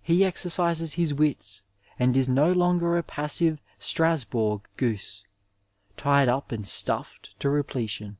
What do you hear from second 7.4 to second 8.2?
repletion.